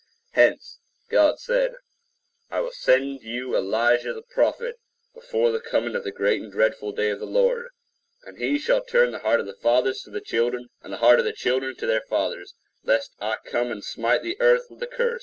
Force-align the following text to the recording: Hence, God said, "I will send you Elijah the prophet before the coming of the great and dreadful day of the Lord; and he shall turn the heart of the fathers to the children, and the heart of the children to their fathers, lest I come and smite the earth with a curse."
Hence, 0.31 0.79
God 1.09 1.37
said, 1.39 1.75
"I 2.49 2.59
will 2.59 2.71
send 2.71 3.21
you 3.21 3.55
Elijah 3.55 4.15
the 4.15 4.23
prophet 4.23 4.79
before 5.13 5.51
the 5.51 5.59
coming 5.59 5.95
of 5.95 6.03
the 6.03 6.11
great 6.11 6.41
and 6.41 6.51
dreadful 6.51 6.91
day 6.91 7.11
of 7.11 7.19
the 7.19 7.27
Lord; 7.27 7.69
and 8.23 8.39
he 8.39 8.57
shall 8.57 8.83
turn 8.83 9.11
the 9.11 9.19
heart 9.19 9.39
of 9.39 9.45
the 9.45 9.53
fathers 9.53 10.01
to 10.01 10.09
the 10.09 10.19
children, 10.19 10.69
and 10.81 10.91
the 10.91 10.97
heart 11.05 11.19
of 11.19 11.25
the 11.25 11.31
children 11.33 11.75
to 11.75 11.85
their 11.85 12.01
fathers, 12.01 12.55
lest 12.83 13.13
I 13.19 13.37
come 13.45 13.69
and 13.71 13.83
smite 13.83 14.23
the 14.23 14.41
earth 14.41 14.71
with 14.71 14.81
a 14.81 14.87
curse." 14.87 15.19